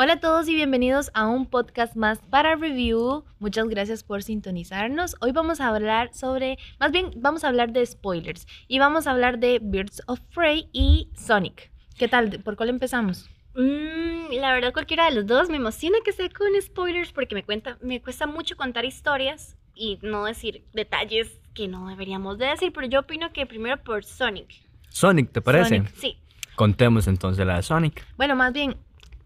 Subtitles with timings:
[0.00, 3.24] Hola a todos y bienvenidos a un podcast más para review.
[3.40, 5.16] Muchas gracias por sintonizarnos.
[5.20, 9.10] Hoy vamos a hablar sobre, más bien vamos a hablar de spoilers y vamos a
[9.10, 11.72] hablar de Birds of Prey y Sonic.
[11.96, 12.30] ¿Qué tal?
[12.44, 13.28] ¿Por cuál empezamos?
[13.56, 17.42] Mm, la verdad cualquiera de los dos me emociona que sea con spoilers porque me
[17.42, 22.72] cuenta, me cuesta mucho contar historias y no decir detalles que no deberíamos de decir,
[22.72, 24.62] pero yo opino que primero por Sonic.
[24.90, 25.78] Sonic, ¿te parece?
[25.78, 25.94] Sonic.
[25.96, 26.18] Sí.
[26.54, 28.06] Contemos entonces la de Sonic.
[28.16, 28.76] Bueno, más bien,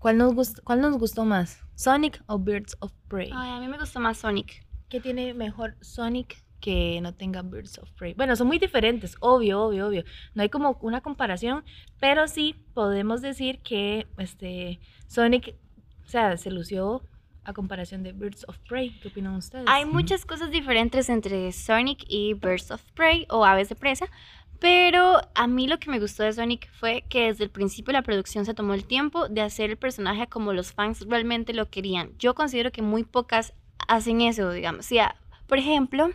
[0.02, 1.60] ¿cuál nos, gust- cuál nos gustó más?
[1.76, 3.30] ¿Sonic o Birds of Prey?
[3.32, 4.66] Ay, a mí me gustó más Sonic.
[4.88, 8.14] ¿Qué tiene mejor Sonic que no tenga Birds of Prey?
[8.14, 10.04] Bueno, son muy diferentes, obvio, obvio, obvio.
[10.34, 11.64] No hay como una comparación,
[12.00, 15.54] pero sí podemos decir que este Sonic,
[16.04, 17.02] o sea, se lució
[17.44, 18.90] a comparación de Birds of Prey.
[19.00, 19.64] ¿Qué opinan ustedes?
[19.68, 24.06] Hay muchas cosas diferentes entre Sonic y Birds of Prey o Aves de Presa,
[24.62, 28.02] pero a mí lo que me gustó de Sonic fue que desde el principio la
[28.02, 32.12] producción se tomó el tiempo de hacer el personaje como los fans realmente lo querían.
[32.16, 33.54] Yo considero que muy pocas
[33.88, 34.86] hacen eso, digamos.
[34.86, 36.08] O sea, por ejemplo,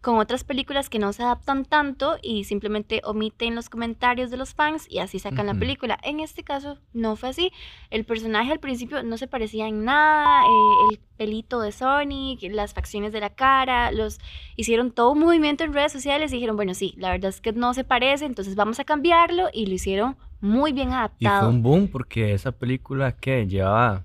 [0.00, 4.54] con otras películas que no se adaptan tanto y simplemente omiten los comentarios de los
[4.54, 5.60] fans y así sacan la Ujú.
[5.60, 5.98] película.
[6.04, 7.50] En este caso no fue así.
[7.90, 12.74] El personaje al principio no se parecía en nada, eh, el pelito de Sonic, las
[12.74, 14.18] facciones de la cara, los
[14.54, 17.52] hicieron todo un movimiento en redes sociales y dijeron, bueno, sí, la verdad es que
[17.52, 21.48] no se parece, entonces vamos a cambiarlo y lo hicieron muy bien Y fue adaptado.
[21.50, 24.04] un boom porque esa película que llevaba.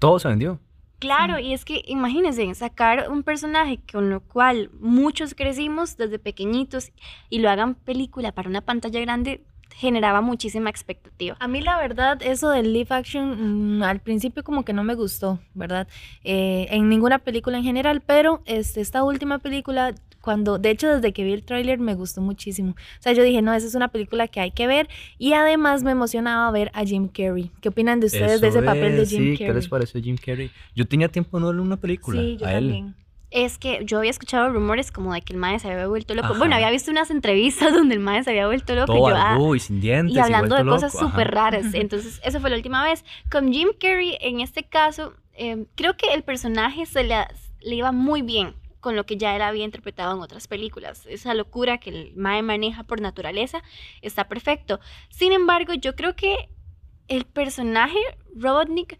[0.00, 0.58] Todo se vendió.
[1.02, 1.46] Claro, Sí.
[1.46, 6.92] y es que imagínense sacar un personaje con lo cual muchos crecimos desde pequeñitos
[7.28, 9.42] y lo hagan película para una pantalla grande
[9.74, 11.36] generaba muchísima expectativa.
[11.40, 14.94] A mí la verdad, eso del live action mm, al principio como que no me
[14.94, 15.88] gustó, ¿verdad?
[16.22, 19.92] Eh, en ninguna película en general, pero este, esta última película,
[20.22, 22.70] cuando, de hecho desde que vi el tráiler me gustó muchísimo.
[22.70, 25.82] O sea, yo dije, no, esa es una película que hay que ver y además
[25.82, 27.50] me emocionaba ver a Jim Carrey.
[27.60, 29.48] ¿Qué opinan de ustedes de ese Eso papel de es, Jim sí, Carrey?
[29.48, 30.50] ¿qué les pareció Jim Carrey?
[30.74, 32.22] Yo tenía tiempo de no verle una película.
[32.22, 32.64] Sí, yo a él.
[32.68, 32.94] también.
[33.32, 36.28] Es que yo había escuchado rumores como de que el mae se había vuelto loco.
[36.28, 36.38] Ajá.
[36.38, 39.16] Bueno, había visto unas entrevistas donde el mae se había vuelto loco Todo y yo,
[39.16, 40.14] ah, y sin dientes.
[40.14, 41.74] y hablando de vuelto cosas súper raras.
[41.74, 43.04] Entonces, eso fue la última vez.
[43.30, 47.16] Con Jim Carrey, en este caso, eh, creo que el personaje se le,
[47.62, 51.06] le iba muy bien con lo que ya él había interpretado en otras películas.
[51.06, 53.62] Esa locura que el Mae maneja por naturaleza
[54.02, 54.80] está perfecto.
[55.08, 56.50] Sin embargo, yo creo que
[57.08, 57.96] el personaje
[58.36, 58.98] Robotnik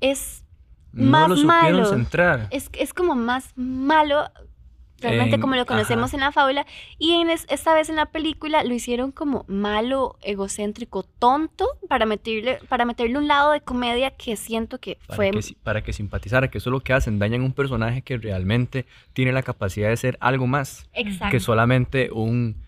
[0.00, 0.44] es,
[0.92, 1.84] No más lo malo.
[1.84, 2.48] centrar.
[2.50, 4.24] es, es como más malo.
[5.04, 6.16] Realmente En- como lo conocemos ajá.
[6.16, 6.66] en la fábula
[6.98, 12.06] y en es- esta vez en la película lo hicieron como malo, egocéntrico, tonto para
[12.06, 15.92] meterle para meterle un lado de comedia que siento que Para, fue que, para que
[15.92, 19.88] simpatizara, que eso es lo que hacen, dañan un personaje que realmente tiene la capacidad
[19.88, 21.30] de ser algo más exacto.
[21.30, 22.62] que solamente un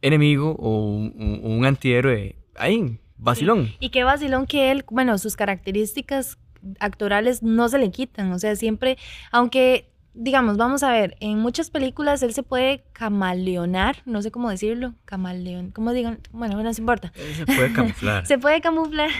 [0.00, 3.72] enemigo o un, un- un antihéroe ahí, vacilón.
[3.78, 6.38] Y qué vacilón que él, bueno, sus características
[6.80, 8.96] actorales no se le quitan, o sea, siempre,
[9.30, 14.50] aunque, digamos, vamos a ver, en muchas películas él se puede camaleonar, no sé cómo
[14.50, 16.20] decirlo, camaleón, ¿cómo digan?
[16.32, 17.12] Bueno, no se importa.
[17.16, 18.26] Él Se puede camuflar.
[18.26, 19.10] Se puede camuflar,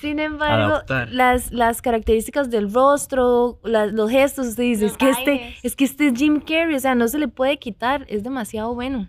[0.00, 1.08] sin embargo, Adaptar.
[1.10, 5.74] las, las características del rostro, la- los gestos, usted dice, Los es que, este, es
[5.76, 9.08] que este es Jim Carrey, o sea, no se le puede quitar, es demasiado bueno.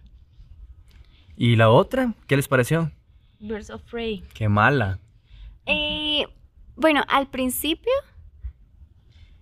[1.36, 2.14] ¿Y la otra?
[2.26, 2.92] ¿Qué les pareció?
[3.40, 4.24] Birds of Prey.
[4.34, 4.98] Qué mala.
[5.68, 6.26] Eh,
[6.76, 7.92] bueno, al principio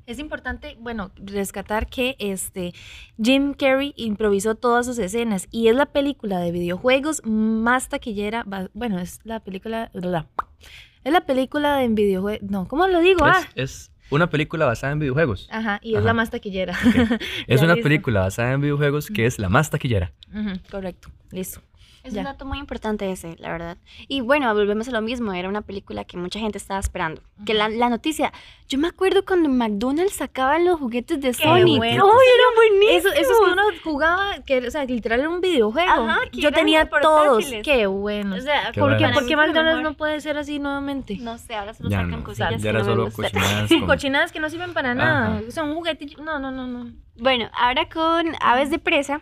[0.07, 2.73] Es importante, bueno, rescatar que este
[3.21, 8.99] Jim Carrey improvisó todas sus escenas y es la película de videojuegos más taquillera, bueno,
[8.99, 13.25] es la película, es la película de videojuegos, no, ¿cómo lo digo?
[13.25, 15.47] Ah, Es, es una película basada en videojuegos.
[15.51, 16.05] ajá, y es Ajá.
[16.05, 16.77] la más taquillera.
[17.47, 17.83] Es una listo.
[17.83, 20.13] película basada en videojuegos que es la más taquillera.
[20.69, 21.61] Correcto, listo.
[22.05, 22.19] Es Ya.
[22.21, 23.77] un dato muy importante ese, la verdad.
[24.07, 27.21] Y bueno, volvemos a lo mismo, era una película que mucha gente estaba esperando.
[27.45, 28.31] Que la, la noticia,
[28.67, 31.77] yo me acuerdo cuando McDonald's sacaban los juguetes de Sonic.
[31.77, 32.05] bueno.
[32.05, 33.11] ¡Ay, era buenísimo!
[33.11, 35.91] Eso, eso es que uno jugaba, que, o sea, que literal era un videojuego.
[35.91, 38.35] Ajá, que Yo tenía todos, qué bueno.
[38.35, 41.17] O sea, Qué ¿Por qué, por McDonald's no puede ser así nuevamente?
[41.19, 43.79] No sé, ahora solo Ya sacan no, cosillas ya que era no solo cochinadas Sí,
[43.79, 45.37] con- cochinadas que no sirven para nada.
[45.37, 45.41] Ajá.
[45.47, 46.05] O sea, un juguete.
[46.23, 46.91] No, no, no, no.
[47.17, 49.21] Bueno, ahora con Aves de Presa,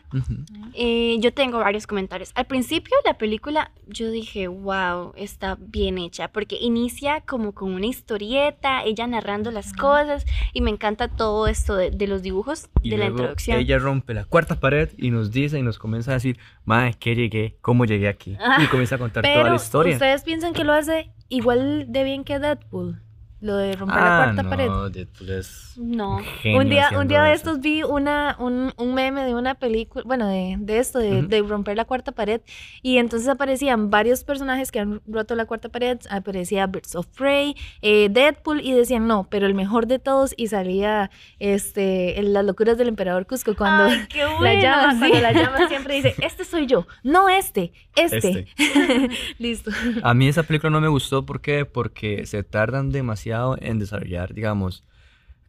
[0.73, 2.31] eh, yo tengo varios comentarios.
[2.33, 7.85] Al principio la película, yo dije, wow, está bien hecha, porque inicia como con una
[7.85, 12.89] historieta, ella narrando las cosas, y me encanta todo esto de, de los dibujos, Y
[12.89, 13.59] de la introducción.
[13.59, 17.15] ella rompe la cuarta pared y nos dice y nos comienza a decir, madre, ¿qué
[17.15, 17.57] llegué?
[17.61, 18.35] ¿Cómo llegué aquí?
[18.39, 19.93] Ah, y comienza a contar toda la historia.
[19.93, 23.01] ustedes piensan que lo hace igual de bien que Deadpool.
[23.43, 24.69] Lo de romper la Ah, cuarta no, pared.
[24.93, 26.19] Deadpool es No.
[26.55, 30.27] Un día, un día de estos vi una, un, un meme de una película, bueno,
[30.29, 32.39] de, de esto, de, de romper la cuarta pared.
[32.81, 35.99] Y entonces aparecían varios personajes que han roto la cuarta pared.
[36.09, 40.33] Aparecía Birds of Prey, eh, Deadpool, y decían no, pero el mejor de todos.
[40.37, 44.91] Y salía este, en las locuras del emperador Cusco cuando Ay, qué la bueno, llama,
[44.93, 44.99] sí.
[44.99, 48.47] cuando la llama siempre dice, este soy yo, no este, este.
[49.37, 49.71] Listo.
[50.01, 51.65] A mí esa película no me gustó ¿por qué?
[51.65, 54.83] porque se tardan demasiado en desarrollar, digamos,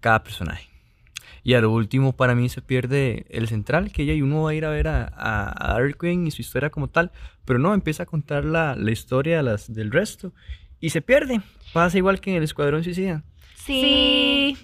[0.00, 0.68] cada personaje.
[1.42, 4.50] Y a lo último para mí se pierde el central, que ella y uno va
[4.50, 7.12] a ir a ver a, a, a y su historia como tal,
[7.44, 10.32] pero no, empieza a contar la, la historia las, del resto
[10.80, 11.42] y se pierde.
[11.72, 13.22] Pasa igual que en el Escuadrón Suicida.
[13.64, 14.56] Sí.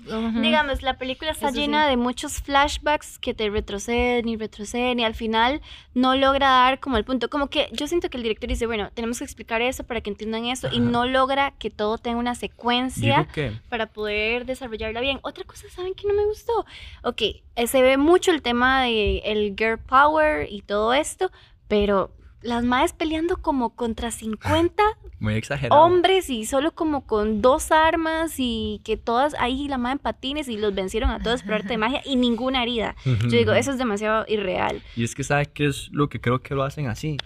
[0.42, 1.60] Digamos, la película está Eso sí.
[1.60, 5.62] llena de muchos flashbacks que te retroceden y retroceden y al final
[5.94, 7.30] no logra dar como el punto.
[7.30, 10.10] Como que yo siento que el director dice, bueno, tenemos que explicar eso para que
[10.10, 13.26] entiendan eso y no logra que todo tenga una secuencia
[13.68, 15.18] para poder desarrollarla bien.
[15.22, 16.66] Otra cosa, ¿saben que no me gustó?
[17.02, 17.22] Ok,
[17.56, 21.30] eh, se ve mucho el tema de el girl power y todo esto,
[21.68, 24.82] pero las madres peleando como contra 50
[25.18, 25.80] muy exagerado.
[25.82, 30.48] hombres y solo como con dos armas y que todas ahí la madre en patines
[30.48, 32.96] y los vencieron a todos por arte de magia y ninguna herida.
[33.04, 34.82] Yo digo, eso es demasiado irreal.
[34.96, 37.16] Y es que sabe qué es lo que creo que lo hacen así.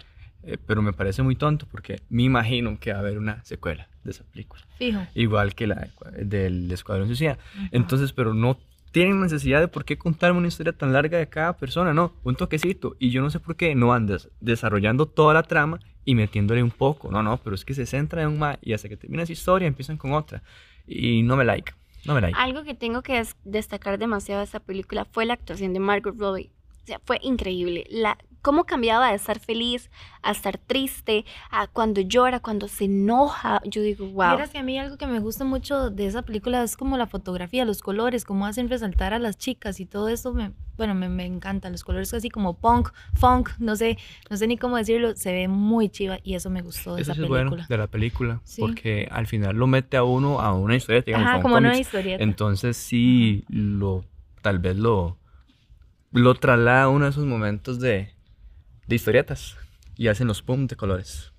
[0.46, 3.88] Eh, pero me parece muy tonto porque me imagino que va a haber una secuela
[4.02, 4.62] de esa película.
[4.78, 5.00] Fijo.
[5.14, 5.88] Igual que la
[6.18, 7.38] del Escuadrón Suicida.
[7.70, 8.58] Entonces, pero no
[8.94, 12.36] tienen necesidad de por qué contarme una historia tan larga de cada persona, no, un
[12.36, 12.94] toquecito.
[13.00, 16.62] Y yo no sé por qué no van des- desarrollando toda la trama y metiéndole
[16.62, 17.10] un poco.
[17.10, 19.32] No, no, pero es que se centra en un más y hasta que termina esa
[19.32, 20.44] historia empiezan con otra.
[20.86, 21.72] Y no me like,
[22.06, 22.38] no me like.
[22.38, 26.14] Algo que tengo que des- destacar demasiado de esta película fue la actuación de Margot
[26.16, 26.52] Robbie.
[26.84, 27.86] O sea, fue increíble.
[27.90, 29.90] La, cómo cambiaba de estar feliz
[30.22, 33.62] a estar triste, a cuando llora, cuando se enoja.
[33.64, 34.32] Yo digo, wow.
[34.32, 37.06] Vieras que a mí algo que me gusta mucho de esa película es como la
[37.06, 41.08] fotografía, los colores, cómo hacen resaltar a las chicas y todo eso, me, bueno, me,
[41.08, 41.70] me encanta.
[41.70, 43.96] Los colores así como punk, funk, no sé,
[44.28, 47.12] no sé ni cómo decirlo, se ve muy chiva y eso me gustó de Eso
[47.12, 47.50] esa es película.
[47.50, 48.60] bueno de la película, Sí.
[48.60, 51.70] porque al final lo mete a uno a una historia, digamos, a Ajá, como una
[51.70, 51.86] cómics.
[51.86, 52.22] historieta.
[52.22, 54.04] Entonces sí, lo,
[54.42, 55.16] tal vez lo,
[56.14, 58.14] lo traslada a uno de esos momentos de,
[58.86, 59.56] de historietas
[59.96, 61.32] y hacen los pum de colores.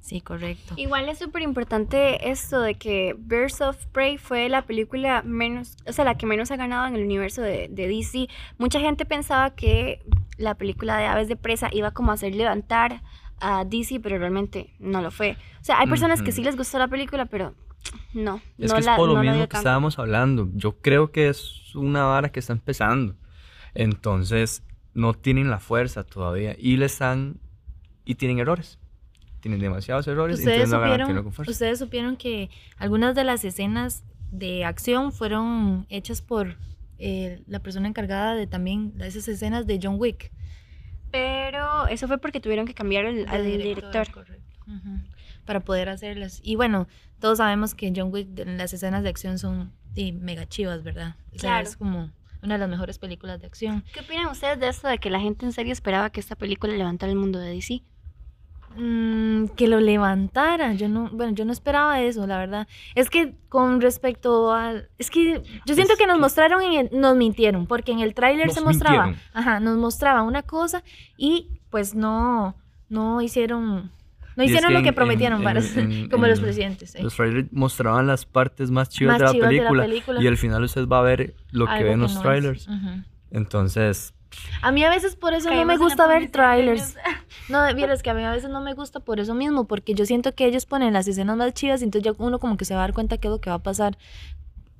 [0.00, 0.74] Sí, correcto.
[0.76, 5.92] Igual es súper importante esto de que Birds of Prey fue la película menos, o
[5.92, 8.28] sea, la que menos ha ganado en el universo de, de DC.
[8.58, 10.04] Mucha gente pensaba que
[10.38, 13.02] la película de Aves de Presa iba como a hacer levantar
[13.40, 15.36] a DC, pero realmente no lo fue.
[15.60, 17.54] O sea, hay personas que sí les gustó la película, pero
[18.14, 18.40] no.
[18.58, 20.48] Es no que es la- por lo no mismo que estábamos hablando.
[20.54, 23.16] Yo creo que es una vara que está empezando.
[23.76, 24.62] Entonces
[24.94, 27.38] no tienen la fuerza todavía y le están
[28.04, 28.78] y tienen errores.
[29.40, 30.38] Tienen demasiados errores.
[30.38, 31.52] ¿Ustedes no supieron, con fuerza.
[31.52, 34.02] ustedes supieron que algunas de las escenas
[34.32, 36.56] de acción fueron hechas por
[36.98, 40.32] eh, la persona encargada de también de esas escenas de John Wick.
[41.10, 44.06] Pero eso fue porque tuvieron que cambiar el, al director.
[45.44, 46.40] Para poder hacerlas.
[46.42, 46.88] Y bueno,
[47.20, 51.14] todos sabemos que John Wick, las escenas de acción son sí, mega chivas, ¿verdad?
[51.28, 51.68] O sea, Claro.
[51.68, 52.10] es como
[52.46, 53.84] una de las mejores películas de acción.
[53.92, 56.72] ¿Qué opinan ustedes de esto de que la gente en serio esperaba que esta película
[56.72, 57.82] levantara el mundo de DC?
[58.78, 60.74] Mm, que lo levantara.
[60.74, 62.68] Yo no, bueno, yo no esperaba eso, la verdad.
[62.94, 66.72] Es que con respecto al, es que yo siento Es que nos que- mostraron, en
[66.92, 69.30] el- nos mintieron, porque en el tráiler se mostraba, mintieron.
[69.34, 70.82] ajá, nos mostraba una cosa
[71.16, 72.54] y pues no,
[72.90, 73.90] no hicieron,
[74.36, 76.94] no hicieron lo que en- prometieron, en- varas, en- como los en- presidentes.
[76.94, 77.02] eh.
[77.02, 80.26] Los trailers mostraban las partes más chivas, Más de, la chivas de la película, y
[80.26, 82.68] al final usted va a ver lo que ven los no trailers.
[83.30, 84.14] Entonces,
[84.62, 86.96] A mí a veces por eso no me gusta ver trailers.
[87.48, 90.04] No, vieras que a mí a veces no me gusta por eso mismo, porque yo
[90.04, 92.74] siento que ellos ponen las escenas más chidas y entonces ya uno como que se
[92.74, 93.96] va a dar cuenta qué es lo que va a pasar.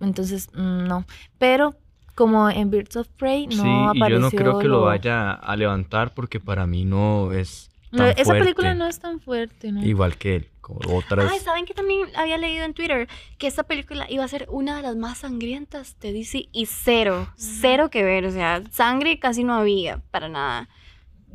[0.00, 1.06] Entonces, mm, no.
[1.38, 1.75] Pero
[2.14, 4.84] como en Birds of Prey no sí, y yo apareció no creo que lo lo-
[4.86, 8.42] vaya a levantar porque para mí no es No, esa fuerte.
[8.44, 9.84] película no es tan fuerte, ¿no?
[9.84, 11.30] Igual que él, como otras.
[11.30, 13.08] Ay, ¿saben que también había leído en Twitter?
[13.38, 17.28] Que esta película iba a ser una de las más sangrientas de DC y cero,
[17.36, 20.68] cero que ver, o sea, sangre casi no había para nada.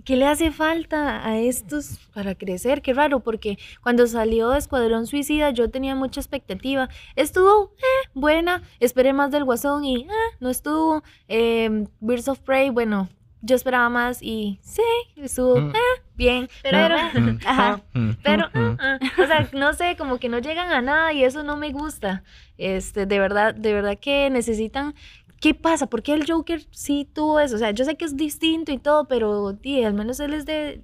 [0.04, 2.82] ¿Qué le hace falta a estos para crecer?
[2.82, 6.90] Qué raro, porque cuando salió Escuadrón Suicida yo tenía mucha expectativa.
[7.16, 10.08] Estuvo eh, buena, esperé más del Guasón y eh,
[10.40, 11.04] no estuvo.
[11.28, 13.10] Eh, Birds of Prey, bueno,
[13.44, 14.82] yo esperaba más y sí,
[15.18, 15.70] estuvo Mm.
[15.76, 16.48] eh, bien.
[16.64, 16.78] Pero,
[17.46, 17.82] ajá,
[18.24, 21.72] pero, o sea, no sé, como que no llegan a nada y eso no me
[21.72, 22.24] gusta.
[22.58, 24.94] Este, de verdad, de verdad que necesitan.
[25.40, 25.88] ¿Qué pasa?
[25.88, 27.56] ¿Por qué el Joker sí tuvo eso?
[27.56, 30.46] O sea, yo sé que es distinto y todo, pero tí, al menos él es
[30.46, 30.82] de.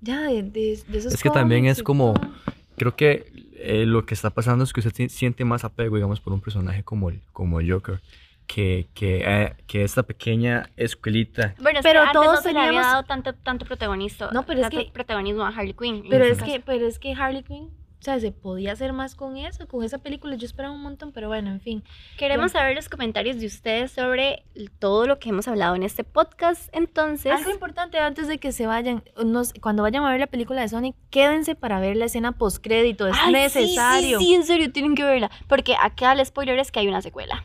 [0.00, 2.30] Ya, de, de, de esos Es que también es como- todo.
[2.76, 6.20] Creo que eh, lo que está pasando es que usted si- siente más apego, digamos,
[6.20, 8.00] por un personaje como el, como el Joker,
[8.48, 11.54] que, que, eh, que esta pequeña escuelita.
[11.60, 14.30] Bueno, es Pero que antes todos no se le había teníamos- dado tanto, tanto protagonista,
[14.32, 16.02] No, pero es tanto que- protagonismo a Harley Quinn.
[16.10, 16.50] Pero es caso.
[16.50, 17.66] que, pero es que Harley Quinn,
[18.00, 20.36] o sea, se podía hacer más con eso, con esa película.
[20.36, 21.82] Yo esperaba un montón, pero bueno, en fin.
[22.16, 24.44] Queremos saber los comentarios de ustedes sobre
[24.78, 26.70] todo lo que hemos hablado en este podcast.
[26.72, 30.62] Entonces, Algo importante antes de que se vayan, nos- cuando vayan a ver la película
[30.62, 34.18] de Sonic, quédense para ver la escena post crédito, es Ay, sí, necesario.
[34.20, 35.30] Sí, sí, en serio, tienen que verla.
[35.48, 37.44] Porque acá el spoiler es que hay una secuela.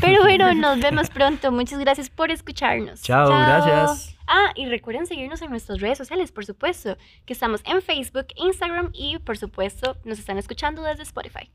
[0.00, 1.52] Pero bueno, nos vemos pronto.
[1.52, 3.02] Muchas gracias por escucharnos.
[3.02, 4.16] Chao, gracias.
[4.26, 8.90] Ah, y recuerden seguirnos en nuestras redes sociales, por supuesto, que estamos en Facebook, Instagram
[8.92, 11.50] y, por supuesto, nos están escuchando desde Spotify.